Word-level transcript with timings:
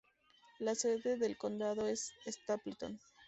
La 0.57 0.73
sede 0.73 1.15
del 1.17 1.37
condado 1.37 1.85
es 1.87 2.11
Stapleton. 2.25 2.99